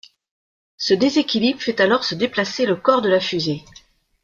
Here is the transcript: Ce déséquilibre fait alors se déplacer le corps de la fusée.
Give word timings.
Ce 0.77 0.95
déséquilibre 0.95 1.59
fait 1.61 1.79
alors 1.79 2.03
se 2.05 2.15
déplacer 2.15 2.65
le 2.65 2.75
corps 2.75 3.03
de 3.03 3.09
la 3.09 3.19
fusée. 3.19 3.63